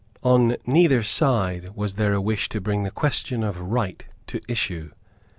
[0.23, 4.89] On neither side was there a wish to bring the question of right to issue.